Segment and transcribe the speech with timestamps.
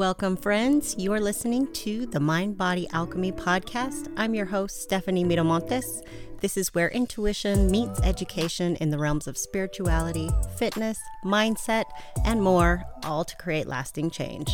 [0.00, 0.94] Welcome, friends.
[0.96, 4.10] You are listening to the Mind Body Alchemy podcast.
[4.16, 6.00] I'm your host, Stephanie Miramontes.
[6.40, 11.84] This is where intuition meets education in the realms of spirituality, fitness, mindset,
[12.24, 14.50] and more, all to create lasting change.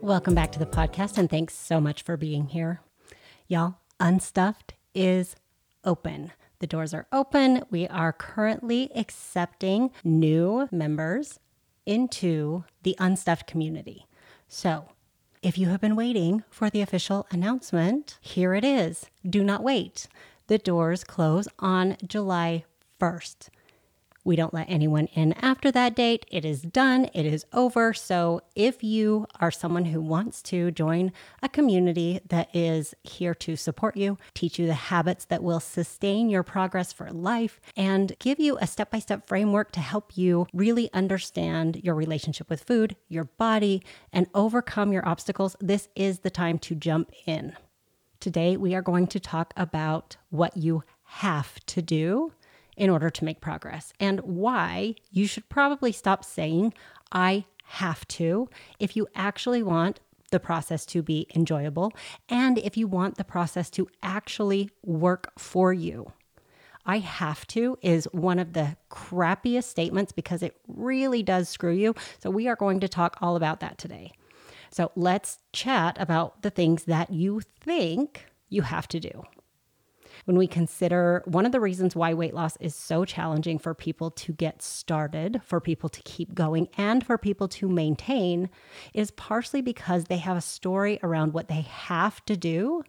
[0.00, 2.80] Welcome back to the podcast, and thanks so much for being here.
[3.48, 5.36] Y'all, Unstuffed is
[5.84, 6.32] open.
[6.60, 7.64] The doors are open.
[7.70, 11.38] We are currently accepting new members
[11.86, 14.06] into the Unstuffed community.
[14.48, 14.88] So,
[15.42, 19.06] if you have been waiting for the official announcement, here it is.
[19.28, 20.06] Do not wait.
[20.46, 22.64] The doors close on July
[23.00, 23.48] 1st.
[24.24, 26.26] We don't let anyone in after that date.
[26.30, 27.92] It is done, it is over.
[27.92, 33.56] So, if you are someone who wants to join a community that is here to
[33.56, 38.38] support you, teach you the habits that will sustain your progress for life, and give
[38.38, 42.94] you a step by step framework to help you really understand your relationship with food,
[43.08, 43.82] your body,
[44.12, 47.56] and overcome your obstacles, this is the time to jump in.
[48.20, 52.32] Today, we are going to talk about what you have to do
[52.76, 56.72] in order to make progress and why you should probably stop saying,
[57.10, 61.92] I have to, if you actually want the process to be enjoyable
[62.28, 66.12] and if you want the process to actually work for you.
[66.84, 71.94] I have to is one of the crappiest statements because it really does screw you.
[72.18, 74.10] So, we are going to talk all about that today.
[74.70, 79.22] So, let's chat about the things that you think you have to do
[80.24, 84.10] when we consider one of the reasons why weight loss is so challenging for people
[84.10, 88.48] to get started, for people to keep going, and for people to maintain
[88.94, 92.82] is partially because they have a story around what they have to do.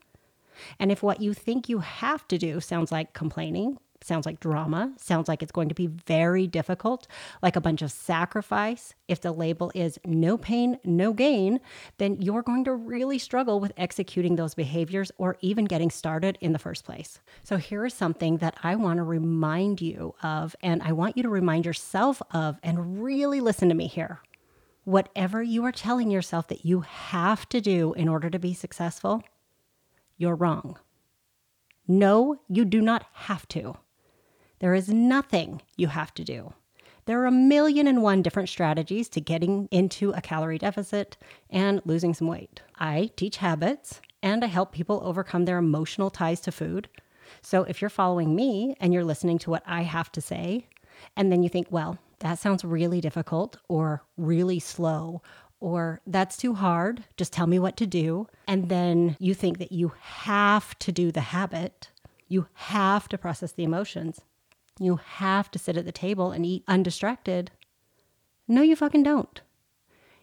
[0.79, 4.93] And if what you think you have to do sounds like complaining, sounds like drama,
[4.97, 7.07] sounds like it's going to be very difficult,
[7.41, 8.93] like a bunch of sacrifice.
[9.07, 11.59] If the label is no pain, no gain,
[11.97, 16.53] then you're going to really struggle with executing those behaviors or even getting started in
[16.53, 17.19] the first place.
[17.43, 21.23] So, here is something that I want to remind you of, and I want you
[21.23, 24.21] to remind yourself of, and really listen to me here.
[24.83, 29.23] Whatever you are telling yourself that you have to do in order to be successful,
[30.17, 30.77] you're wrong.
[31.87, 33.77] No, you do not have to.
[34.63, 36.53] There is nothing you have to do.
[37.03, 41.17] There are a million and one different strategies to getting into a calorie deficit
[41.49, 42.61] and losing some weight.
[42.79, 46.87] I teach habits and I help people overcome their emotional ties to food.
[47.41, 50.67] So if you're following me and you're listening to what I have to say,
[51.17, 55.21] and then you think, well, that sounds really difficult or really slow
[55.59, 58.27] or that's too hard, just tell me what to do.
[58.47, 61.89] And then you think that you have to do the habit,
[62.29, 64.21] you have to process the emotions.
[64.79, 67.51] You have to sit at the table and eat undistracted.
[68.47, 69.41] No, you fucking don't.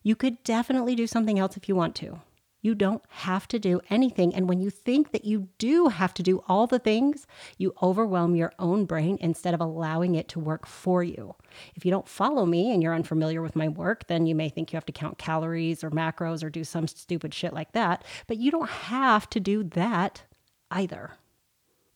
[0.03, 2.21] You could definitely do something else if you want to.
[2.63, 4.35] You don't have to do anything.
[4.35, 8.37] And when you think that you do have to do all the things, you overwhelm
[8.37, 11.37] your own brain instead of allowing it to work for you.
[11.75, 14.73] If you don't follow me and you're unfamiliar with my work, then you may think
[14.73, 18.05] you have to count calories or macros or do some stupid shit like that.
[18.27, 20.25] But you don't have to do that
[20.71, 21.13] either.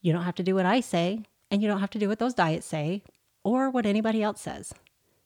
[0.01, 1.25] You don't have to do what I say.
[1.55, 3.05] And you don't have to do what those diets say
[3.45, 4.75] or what anybody else says.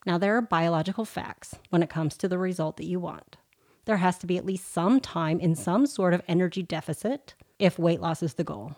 [0.04, 3.38] Now, there are biological facts when it comes to the result that you want.
[3.86, 7.78] There has to be at least some time in some sort of energy deficit if
[7.78, 8.76] weight loss is the goal.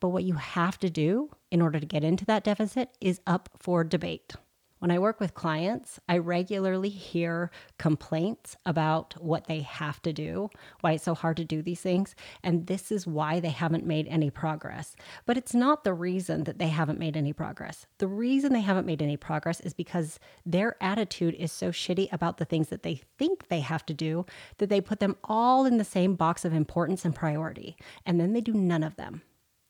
[0.00, 3.48] But what you have to do in order to get into that deficit is up
[3.56, 4.34] for debate.
[4.82, 10.50] When I work with clients, I regularly hear complaints about what they have to do,
[10.80, 14.08] why it's so hard to do these things, and this is why they haven't made
[14.08, 14.96] any progress.
[15.24, 17.86] But it's not the reason that they haven't made any progress.
[17.98, 22.38] The reason they haven't made any progress is because their attitude is so shitty about
[22.38, 24.26] the things that they think they have to do
[24.58, 28.32] that they put them all in the same box of importance and priority, and then
[28.32, 29.22] they do none of them.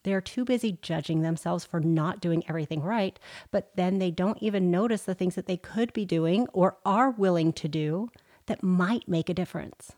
[0.05, 3.19] They are too busy judging themselves for not doing everything right,
[3.51, 7.11] but then they don't even notice the things that they could be doing or are
[7.11, 8.09] willing to do
[8.47, 9.93] that might make a difference.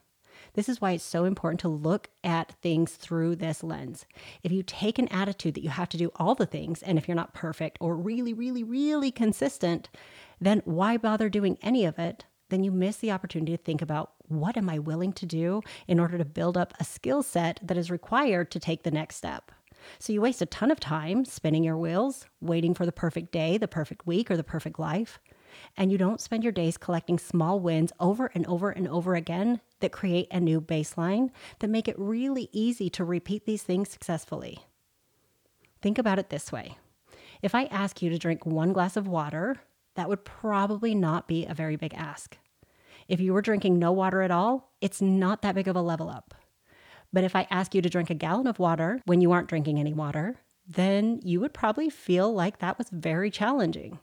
[0.55, 4.07] This is why it's so important to look at things through this lens.
[4.43, 7.09] If you take an attitude that you have to do all the things, and if
[7.09, 9.89] you're not perfect or really, really, really consistent,
[10.41, 12.27] then why bother doing any of it?
[12.51, 15.99] Then you miss the opportunity to think about what am I willing to do in
[15.99, 19.51] order to build up a skill set that is required to take the next step.
[19.99, 23.59] So you waste a ton of time spinning your wheels, waiting for the perfect day,
[23.59, 25.19] the perfect week, or the perfect life.
[25.77, 29.61] And you don't spend your days collecting small wins over and over and over again
[29.81, 34.61] that create a new baseline that make it really easy to repeat these things successfully.
[35.81, 36.77] Think about it this way
[37.43, 39.57] if I ask you to drink one glass of water,
[39.97, 42.39] that would probably not be a very big ask.
[43.07, 46.09] If you were drinking no water at all, it's not that big of a level
[46.09, 46.35] up.
[47.15, 49.79] But if I ask you to drink a gallon of water when you aren't drinking
[49.79, 50.35] any water,
[50.67, 54.01] then you would probably feel like that was very challenging.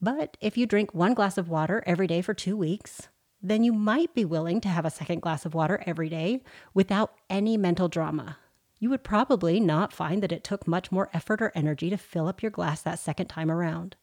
[0.00, 3.08] But if you drink one glass of water every day for two weeks,
[3.42, 6.42] then you might be willing to have a second glass of water every day
[6.72, 8.38] without any mental drama.
[8.78, 12.26] You would probably not find that it took much more effort or energy to fill
[12.26, 13.96] up your glass that second time around.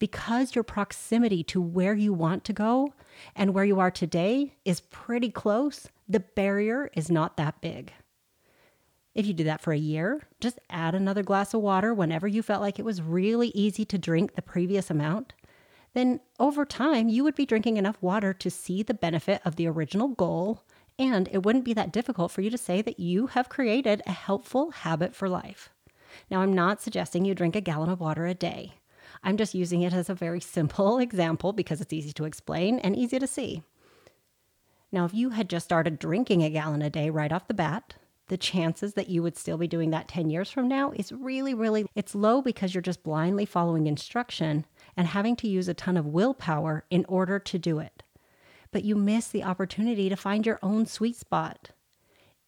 [0.00, 2.94] Because your proximity to where you want to go
[3.36, 7.92] and where you are today is pretty close, the barrier is not that big.
[9.14, 12.42] If you do that for a year, just add another glass of water whenever you
[12.42, 15.34] felt like it was really easy to drink the previous amount.
[15.92, 19.66] Then over time, you would be drinking enough water to see the benefit of the
[19.66, 20.62] original goal,
[20.98, 24.12] and it wouldn't be that difficult for you to say that you have created a
[24.12, 25.70] helpful habit for life.
[26.30, 28.74] Now, I'm not suggesting you drink a gallon of water a day.
[29.22, 32.96] I'm just using it as a very simple example because it's easy to explain and
[32.96, 33.62] easy to see.
[34.92, 37.94] Now, if you had just started drinking a gallon a day right off the bat,
[38.30, 41.52] the chances that you would still be doing that 10 years from now is really,
[41.52, 44.64] really, it's low because you're just blindly following instruction
[44.96, 48.04] and having to use a ton of willpower in order to do it.
[48.72, 51.70] But you miss the opportunity to find your own sweet spot.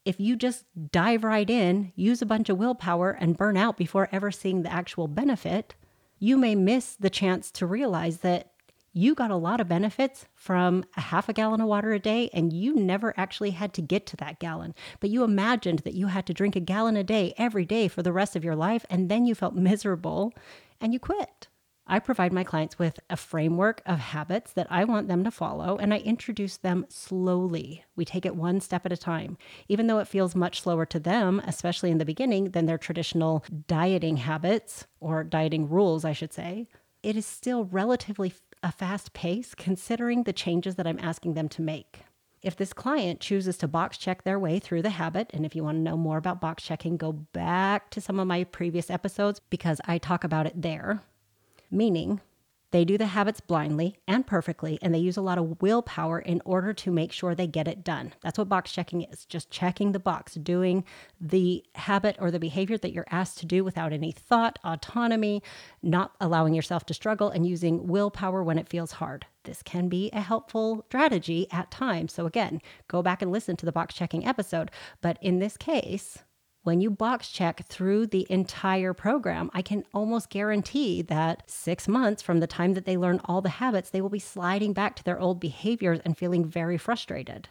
[0.04, 4.08] If you just dive right in, use a bunch of willpower, and burn out before
[4.12, 5.74] ever seeing the actual benefit,
[6.22, 8.52] you may miss the chance to realize that
[8.92, 12.30] you got a lot of benefits from a half a gallon of water a day
[12.32, 14.72] and you never actually had to get to that gallon.
[15.00, 18.04] But you imagined that you had to drink a gallon a day every day for
[18.04, 20.32] the rest of your life and then you felt miserable
[20.80, 21.48] and you quit.
[21.86, 25.76] I provide my clients with a framework of habits that I want them to follow,
[25.76, 27.84] and I introduce them slowly.
[27.96, 29.36] We take it one step at a time.
[29.68, 33.44] Even though it feels much slower to them, especially in the beginning, than their traditional
[33.66, 36.68] dieting habits or dieting rules, I should say,
[37.02, 38.32] it is still relatively
[38.62, 42.04] a fast pace considering the changes that I'm asking them to make.
[42.42, 45.62] If this client chooses to box check their way through the habit, and if you
[45.62, 49.40] want to know more about box checking, go back to some of my previous episodes
[49.50, 51.02] because I talk about it there.
[51.74, 52.20] Meaning,
[52.70, 56.42] they do the habits blindly and perfectly, and they use a lot of willpower in
[56.44, 58.12] order to make sure they get it done.
[58.22, 60.84] That's what box checking is just checking the box, doing
[61.18, 65.42] the habit or the behavior that you're asked to do without any thought, autonomy,
[65.82, 69.24] not allowing yourself to struggle, and using willpower when it feels hard.
[69.44, 72.12] This can be a helpful strategy at times.
[72.12, 74.70] So, again, go back and listen to the box checking episode.
[75.00, 76.18] But in this case,
[76.64, 82.22] when you box check through the entire program, I can almost guarantee that six months
[82.22, 85.04] from the time that they learn all the habits, they will be sliding back to
[85.04, 87.48] their old behaviors and feeling very frustrated.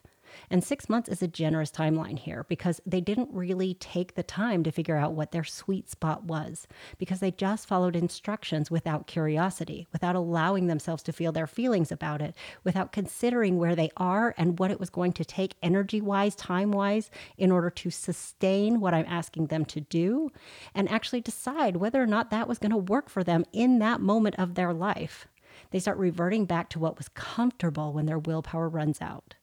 [0.49, 4.63] And six months is a generous timeline here because they didn't really take the time
[4.63, 6.67] to figure out what their sweet spot was
[6.97, 12.21] because they just followed instructions without curiosity, without allowing themselves to feel their feelings about
[12.21, 16.35] it, without considering where they are and what it was going to take energy wise,
[16.35, 20.31] time wise, in order to sustain what I'm asking them to do
[20.73, 24.01] and actually decide whether or not that was going to work for them in that
[24.01, 25.27] moment of their life.
[25.71, 29.35] They start reverting back to what was comfortable when their willpower runs out.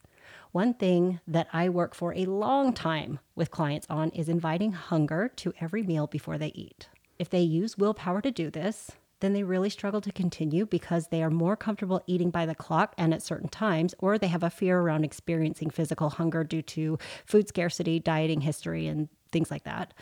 [0.52, 5.30] One thing that I work for a long time with clients on is inviting hunger
[5.36, 6.88] to every meal before they eat.
[7.18, 11.22] If they use willpower to do this, then they really struggle to continue because they
[11.22, 14.50] are more comfortable eating by the clock and at certain times, or they have a
[14.50, 19.92] fear around experiencing physical hunger due to food scarcity, dieting history, and things like that.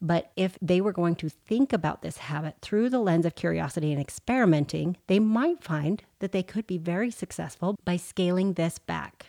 [0.00, 3.92] But if they were going to think about this habit through the lens of curiosity
[3.92, 9.26] and experimenting, they might find that they could be very successful by scaling this back.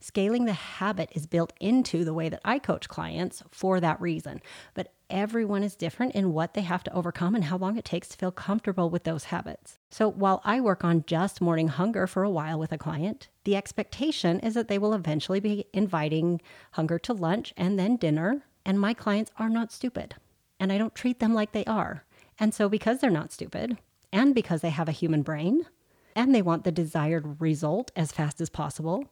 [0.00, 4.40] Scaling the habit is built into the way that I coach clients for that reason.
[4.74, 8.08] But everyone is different in what they have to overcome and how long it takes
[8.08, 9.78] to feel comfortable with those habits.
[9.90, 13.56] So while I work on just morning hunger for a while with a client, the
[13.56, 16.40] expectation is that they will eventually be inviting
[16.72, 18.44] hunger to lunch and then dinner.
[18.64, 20.14] And my clients are not stupid,
[20.60, 22.04] and I don't treat them like they are.
[22.38, 23.78] And so, because they're not stupid,
[24.12, 25.66] and because they have a human brain,
[26.14, 29.08] and they want the desired result as fast as possible,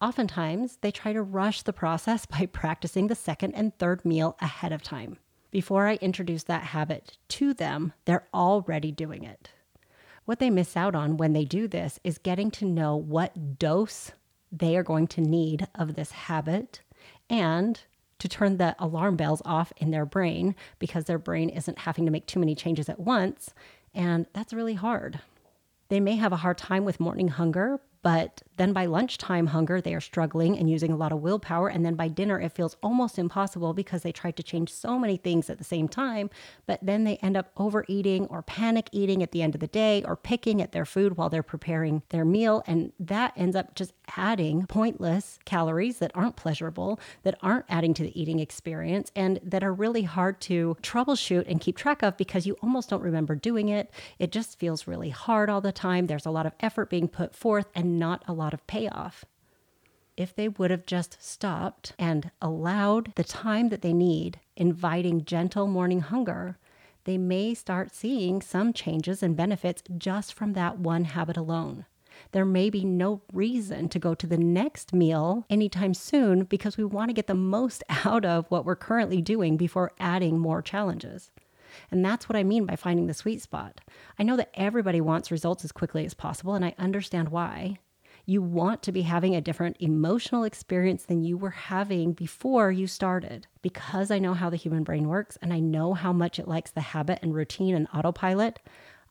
[0.00, 4.72] Oftentimes, they try to rush the process by practicing the second and third meal ahead
[4.72, 5.18] of time.
[5.50, 9.50] Before I introduce that habit to them, they're already doing it.
[10.24, 14.10] What they miss out on when they do this is getting to know what dose
[14.50, 16.80] they are going to need of this habit
[17.30, 17.80] and
[18.18, 22.10] to turn the alarm bells off in their brain because their brain isn't having to
[22.10, 23.50] make too many changes at once.
[23.94, 25.20] And that's really hard.
[25.88, 29.92] They may have a hard time with morning hunger But then by lunchtime hunger, they
[29.92, 31.66] are struggling and using a lot of willpower.
[31.68, 35.16] And then by dinner, it feels almost impossible because they tried to change so many
[35.16, 36.30] things at the same time.
[36.66, 40.04] But then they end up overeating or panic eating at the end of the day
[40.04, 42.62] or picking at their food while they're preparing their meal.
[42.68, 48.04] And that ends up just adding pointless calories that aren't pleasurable, that aren't adding to
[48.04, 52.46] the eating experience, and that are really hard to troubleshoot and keep track of because
[52.46, 53.90] you almost don't remember doing it.
[54.20, 56.06] It just feels really hard all the time.
[56.06, 57.66] There's a lot of effort being put forth
[57.98, 59.24] not a lot of payoff.
[60.16, 65.66] If they would have just stopped and allowed the time that they need, inviting gentle
[65.66, 66.56] morning hunger,
[67.04, 71.84] they may start seeing some changes and benefits just from that one habit alone.
[72.32, 76.84] There may be no reason to go to the next meal anytime soon because we
[76.84, 81.30] want to get the most out of what we're currently doing before adding more challenges.
[81.90, 83.80] And that's what I mean by finding the sweet spot.
[84.18, 87.78] I know that everybody wants results as quickly as possible, and I understand why.
[88.28, 92.88] You want to be having a different emotional experience than you were having before you
[92.88, 93.46] started.
[93.62, 96.72] Because I know how the human brain works and I know how much it likes
[96.72, 98.58] the habit and routine and autopilot,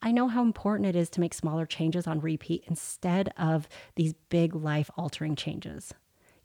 [0.02, 4.14] I know how important it is to make smaller changes on repeat instead of these
[4.28, 5.94] big life altering changes.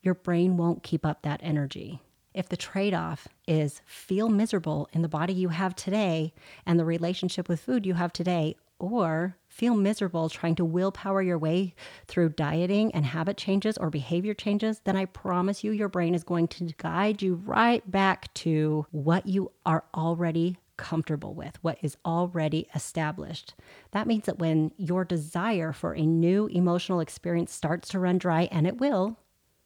[0.00, 2.00] Your brain won't keep up that energy.
[2.34, 6.32] If the trade off is feel miserable in the body you have today
[6.64, 11.38] and the relationship with food you have today, or feel miserable trying to willpower your
[11.38, 11.74] way
[12.06, 16.24] through dieting and habit changes or behavior changes, then I promise you your brain is
[16.24, 21.98] going to guide you right back to what you are already comfortable with, what is
[22.06, 23.54] already established.
[23.90, 28.48] That means that when your desire for a new emotional experience starts to run dry,
[28.50, 29.18] and it will,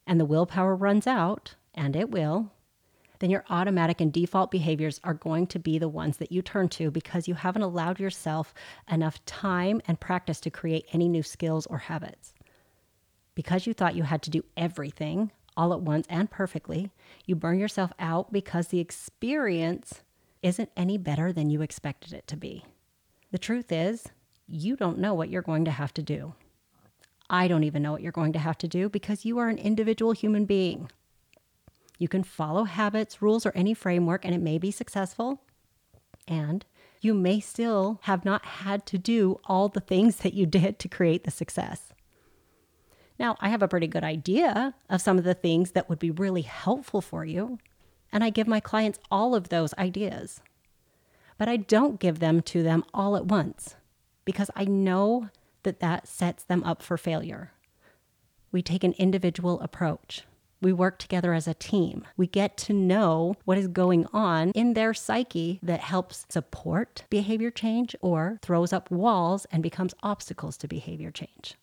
[0.09, 2.51] and the willpower runs out, and it will,
[3.25, 6.69] then your automatic and default behaviors are going to be the ones that you turn
[6.69, 8.53] to because you haven't allowed yourself
[8.91, 12.35] enough time and practice to create any new skills or habits.
[13.35, 16.91] Because you thought you had to do everything all at once and perfectly,
[17.25, 20.03] you burn yourself out because the experience
[20.43, 22.63] isn't any better than you expected it to be.
[23.31, 24.07] The truth is,
[24.47, 26.35] you don't know what you're going to have to do.
[27.31, 29.57] I don't even know what you're going to have to do because you are an
[29.57, 30.91] individual human being.
[31.99, 35.43] You can follow habits, rules, or any framework, and it may be successful.
[36.27, 36.65] And
[37.01, 40.89] you may still have not had to do all the things that you did to
[40.89, 41.93] create the success.
[43.19, 46.11] Now, I have a pretty good idea of some of the things that would be
[46.11, 47.59] really helpful for you,
[48.11, 50.41] and I give my clients all of those ideas.
[51.39, 53.77] But I don't give them to them all at once
[54.25, 55.31] because I know
[55.63, 57.53] that that sets them up for failure.
[58.51, 60.25] We take an individual approach.
[60.65, 62.07] We work together as a team.
[62.17, 67.51] We get to know what is going on in their psyche that helps support behavior
[67.51, 71.57] change or throws up walls and becomes obstacles to behavior change.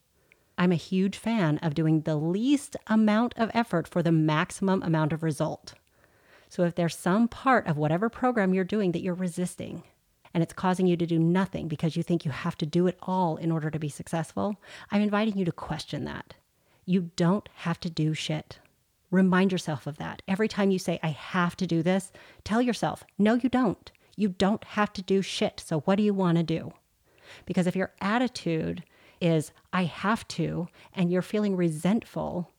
[0.56, 5.14] I'm a huge fan of doing the least amount of effort for the maximum amount
[5.14, 5.74] of result.
[6.48, 9.82] So if there's some part of whatever program you're doing that you're resisting,
[10.32, 13.00] and it's causing you to do nothing because you think you have to do it
[13.02, 14.58] all in order to be successful,
[14.92, 16.36] I'm inviting you to question that.
[16.86, 18.60] You don't have to do shit.
[19.12, 20.22] Remind yourself of that.
[20.28, 22.12] Every time you say, I have to do this,
[22.46, 23.92] tell yourself, no, you don't.
[24.16, 25.62] You don't have to do shit.
[25.66, 26.72] So what do you want to do?
[27.46, 28.84] Because if your attitude
[29.20, 32.52] is, I have to, and you're feeling resentful,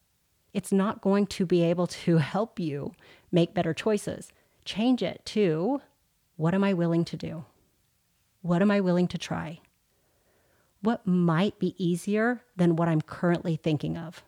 [0.53, 2.93] it's not going to be able to help you
[3.31, 4.31] make better choices.
[4.65, 5.81] Change it to,
[6.37, 7.45] what am I willing to do?
[8.43, 9.61] What am I willing to try?
[10.83, 14.23] What might be easier than what I'm currently thinking of?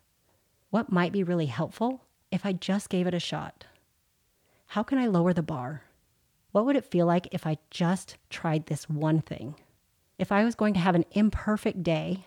[0.71, 2.01] What might be really helpful
[2.35, 3.65] if I just gave it a shot?
[4.67, 5.85] How can I lower the bar?
[6.51, 9.55] What would it feel like if I just tried this one thing?
[10.19, 12.27] If I was going to have an imperfect day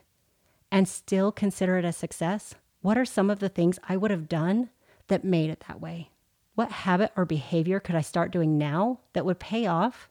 [0.71, 4.29] and still consider it a success, what are some of the things I would have
[4.29, 4.69] done
[5.07, 6.09] that made it that way?
[6.55, 10.09] What habit or behavior could I start doing now that would pay off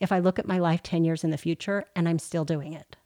[0.00, 2.72] if I look at my life 10 years in the future and I'm still doing
[2.72, 2.96] it?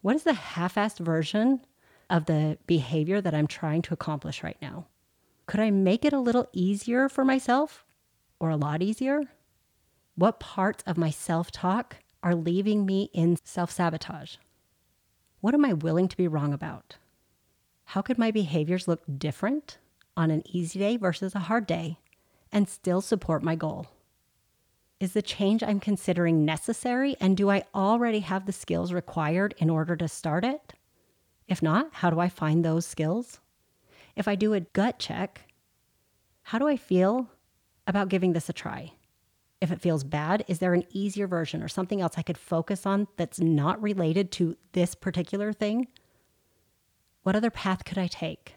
[0.00, 1.60] What is the half assed version
[2.08, 4.86] of the behavior that I'm trying to accomplish right now?
[5.52, 7.84] Could I make it a little easier for myself
[8.40, 9.20] or a lot easier?
[10.14, 14.36] What parts of my self talk are leaving me in self sabotage?
[15.42, 16.96] What am I willing to be wrong about?
[17.84, 19.76] How could my behaviors look different
[20.16, 21.98] on an easy day versus a hard day
[22.50, 23.88] and still support my goal?
[25.00, 29.68] Is the change I'm considering necessary and do I already have the skills required in
[29.68, 30.72] order to start it?
[31.46, 33.38] If not, how do I find those skills?
[34.16, 35.46] If I do a gut check,
[36.42, 37.28] how do I feel
[37.86, 38.92] about giving this a try?
[39.60, 42.84] If it feels bad, is there an easier version or something else I could focus
[42.84, 45.86] on that's not related to this particular thing?
[47.22, 48.56] What other path could I take?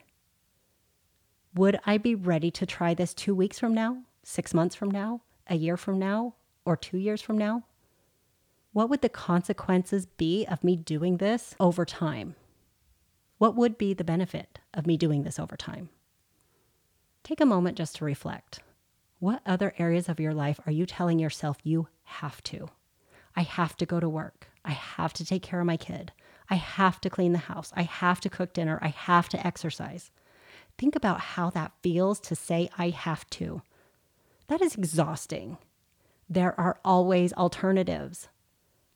[1.53, 5.21] Would I be ready to try this two weeks from now, six months from now,
[5.47, 6.33] a year from now,
[6.65, 7.63] or two years from now?
[8.73, 12.35] What would the consequences be of me doing this over time?
[13.37, 15.89] What would be the benefit of me doing this over time?
[17.23, 18.59] Take a moment just to reflect.
[19.19, 22.69] What other areas of your life are you telling yourself you have to?
[23.35, 24.47] I have to go to work.
[24.63, 26.11] I have to take care of my kid.
[26.49, 27.73] I have to clean the house.
[27.75, 28.79] I have to cook dinner.
[28.81, 30.11] I have to exercise.
[30.77, 33.61] Think about how that feels to say, I have to.
[34.47, 35.57] That is exhausting.
[36.29, 38.29] There are always alternatives.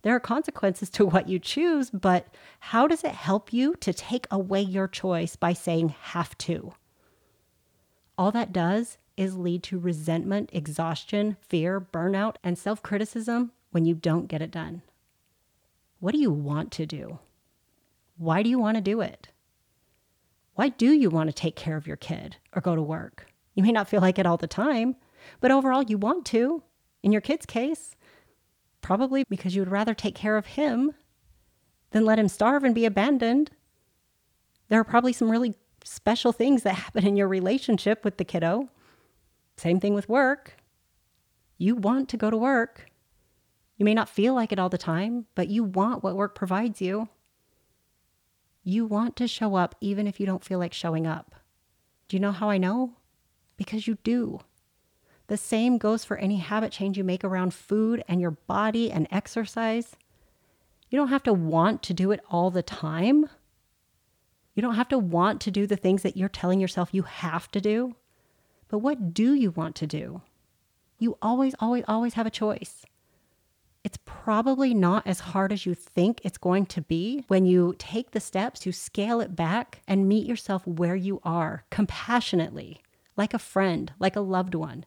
[0.01, 2.27] There are consequences to what you choose, but
[2.59, 6.73] how does it help you to take away your choice by saying have to?
[8.17, 13.93] All that does is lead to resentment, exhaustion, fear, burnout, and self criticism when you
[13.93, 14.81] don't get it done.
[15.99, 17.19] What do you want to do?
[18.17, 19.29] Why do you want to do it?
[20.55, 23.27] Why do you want to take care of your kid or go to work?
[23.55, 24.95] You may not feel like it all the time,
[25.41, 26.63] but overall you want to.
[27.03, 27.95] In your kid's case,
[28.81, 30.93] probably because you would rather take care of him
[31.91, 33.51] than let him starve and be abandoned.
[34.67, 38.69] There are probably some really special things that happen in your relationship with the kiddo.
[39.57, 40.55] Same thing with work.
[41.57, 42.89] You want to go to work.
[43.77, 46.81] You may not feel like it all the time, but you want what work provides
[46.81, 47.09] you.
[48.63, 51.35] You want to show up even if you don't feel like showing up.
[52.07, 52.93] Do you know how I know?
[53.57, 54.41] Because you do.
[55.29, 59.07] The same goes for any habit change you make around food and your body and
[59.09, 59.95] exercise.
[60.89, 63.29] You don't have to want to do it all the time.
[64.53, 67.49] You don't have to want to do the things that you're telling yourself you have
[67.51, 67.95] to do.
[68.67, 70.21] But what do you want to do?
[70.97, 72.85] You always, always, always have a choice
[73.83, 78.11] it's probably not as hard as you think it's going to be when you take
[78.11, 82.81] the steps to scale it back and meet yourself where you are compassionately,
[83.15, 84.85] like a friend, like a loved one.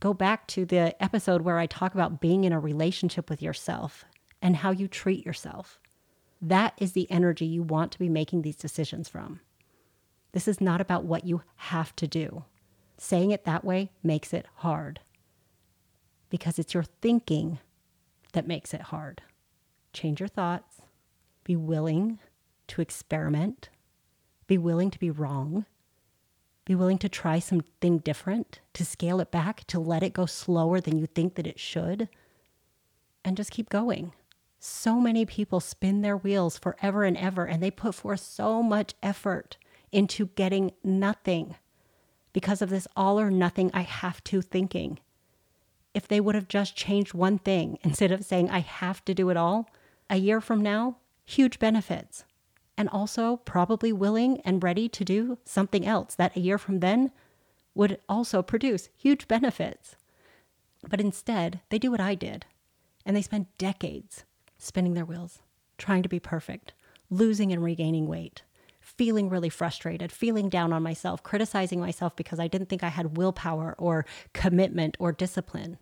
[0.00, 4.04] Go back to the episode where I talk about being in a relationship with yourself
[4.40, 5.80] and how you treat yourself.
[6.40, 9.40] That is the energy you want to be making these decisions from.
[10.32, 12.44] This is not about what you have to do.
[12.96, 15.00] Saying it that way makes it hard
[16.30, 17.58] because it's your thinking
[18.32, 19.22] that makes it hard.
[19.92, 20.82] Change your thoughts.
[21.44, 22.18] Be willing
[22.68, 23.70] to experiment.
[24.46, 25.64] Be willing to be wrong.
[26.68, 30.82] Be willing to try something different, to scale it back, to let it go slower
[30.82, 32.10] than you think that it should,
[33.24, 34.12] and just keep going.
[34.58, 38.92] So many people spin their wheels forever and ever, and they put forth so much
[39.02, 39.56] effort
[39.92, 41.54] into getting nothing
[42.34, 44.98] because of this all or nothing I have to thinking
[45.94, 49.30] if they would have just changed one thing instead of saying, I have to do
[49.30, 49.70] it all,
[50.10, 52.24] a year from now, huge benefits.
[52.78, 57.10] And also probably willing and ready to do something else that a year from then
[57.74, 59.96] would also produce huge benefits.
[60.88, 62.46] But instead, they do what I did,
[63.04, 64.24] and they spend decades
[64.58, 65.40] spinning their wheels,
[65.76, 66.72] trying to be perfect,
[67.10, 68.42] losing and regaining weight,
[68.80, 73.16] feeling really frustrated, feeling down on myself, criticizing myself because I didn't think I had
[73.16, 75.78] willpower or commitment or discipline.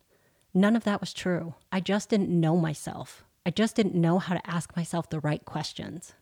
[0.54, 1.54] None of that was true.
[1.70, 3.24] I just didn't know myself.
[3.44, 6.14] I just didn't know how to ask myself the right questions.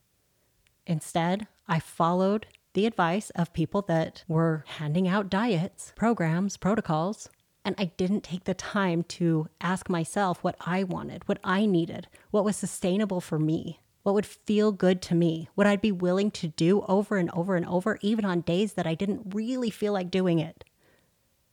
[0.86, 7.28] Instead, I followed the advice of people that were handing out diets, programs, protocols,
[7.64, 12.08] and I didn't take the time to ask myself what I wanted, what I needed,
[12.30, 16.30] what was sustainable for me, what would feel good to me, what I'd be willing
[16.32, 19.92] to do over and over and over, even on days that I didn't really feel
[19.92, 20.64] like doing it.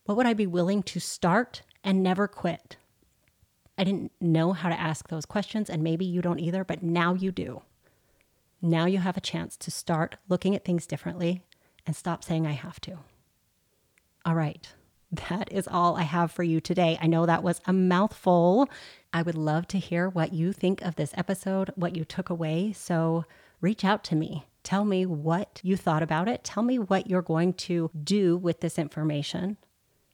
[0.05, 2.77] What would I be willing to start and never quit.
[3.77, 7.13] I didn't know how to ask those questions, and maybe you don't either, but now
[7.13, 7.61] you do.
[8.61, 11.43] Now you have a chance to start looking at things differently
[11.85, 12.99] and stop saying, I have to.
[14.25, 14.71] All right,
[15.29, 16.97] that is all I have for you today.
[17.01, 18.69] I know that was a mouthful.
[19.11, 22.71] I would love to hear what you think of this episode, what you took away.
[22.73, 23.25] So
[23.61, 24.45] reach out to me.
[24.63, 26.43] Tell me what you thought about it.
[26.43, 29.57] Tell me what you're going to do with this information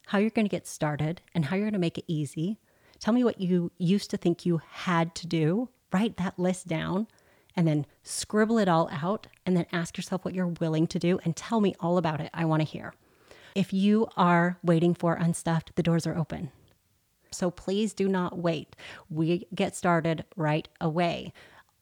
[0.08, 2.58] how you're going to get started, and how you're going to make it easy.
[2.98, 5.68] Tell me what you used to think you had to do.
[5.92, 7.08] Write that list down
[7.58, 11.18] and then scribble it all out and then ask yourself what you're willing to do
[11.24, 12.30] and tell me all about it.
[12.32, 12.94] I want to hear.
[13.52, 16.52] If you are waiting for Unstuffed, the doors are open.
[17.32, 18.76] So please do not wait.
[19.10, 21.32] We get started right away.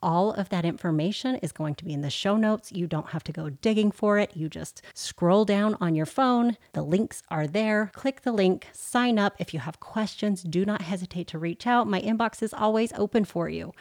[0.02, 2.72] All of that information is going to be in the show notes.
[2.72, 4.34] You don't have to go digging for it.
[4.34, 6.56] You just scroll down on your phone.
[6.72, 7.90] The links are there.
[7.94, 9.36] Click the link, sign up.
[9.38, 11.86] If you have questions, do not hesitate to reach out.
[11.86, 13.74] My inbox is always open for you.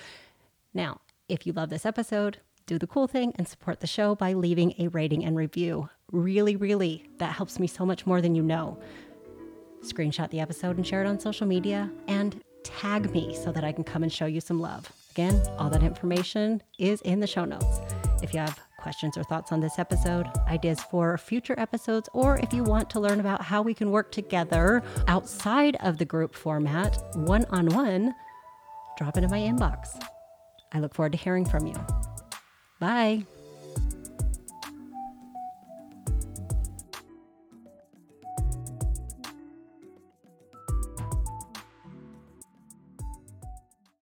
[0.73, 4.33] Now, if you love this episode, do the cool thing and support the show by
[4.33, 5.89] leaving a rating and review.
[6.11, 8.79] Really, really, that helps me so much more than you know.
[9.81, 13.71] Screenshot the episode and share it on social media and tag me so that I
[13.71, 14.91] can come and show you some love.
[15.11, 17.79] Again, all that information is in the show notes.
[18.21, 22.53] If you have questions or thoughts on this episode, ideas for future episodes, or if
[22.53, 27.01] you want to learn about how we can work together outside of the group format,
[27.15, 28.13] one on one,
[28.97, 29.99] drop into my inbox.
[30.73, 31.75] I look forward to hearing from you.
[32.79, 33.25] Bye.